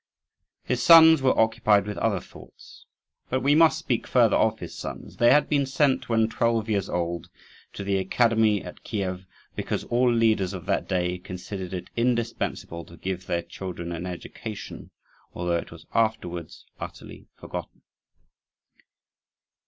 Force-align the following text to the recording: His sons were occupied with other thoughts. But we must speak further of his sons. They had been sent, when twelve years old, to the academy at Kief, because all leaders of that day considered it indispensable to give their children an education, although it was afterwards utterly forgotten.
His 0.63 0.81
sons 0.81 1.21
were 1.21 1.39
occupied 1.39 1.85
with 1.85 1.99
other 1.99 2.19
thoughts. 2.19 2.87
But 3.29 3.41
we 3.41 3.53
must 3.53 3.77
speak 3.77 4.07
further 4.07 4.35
of 4.35 4.57
his 4.57 4.73
sons. 4.75 5.17
They 5.17 5.29
had 5.29 5.47
been 5.47 5.67
sent, 5.67 6.09
when 6.09 6.27
twelve 6.27 6.67
years 6.67 6.89
old, 6.89 7.29
to 7.73 7.83
the 7.83 7.99
academy 7.99 8.63
at 8.63 8.83
Kief, 8.83 9.27
because 9.55 9.83
all 9.83 10.11
leaders 10.11 10.53
of 10.55 10.65
that 10.65 10.87
day 10.87 11.19
considered 11.19 11.71
it 11.71 11.91
indispensable 11.95 12.83
to 12.85 12.97
give 12.97 13.27
their 13.27 13.43
children 13.43 13.91
an 13.91 14.07
education, 14.07 14.89
although 15.35 15.57
it 15.57 15.71
was 15.71 15.85
afterwards 15.93 16.65
utterly 16.79 17.27
forgotten. 17.35 17.83